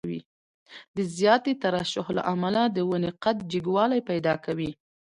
[0.95, 4.71] د زیاتې ترشح له امله د ونې قد جګوالی پیدا کوي.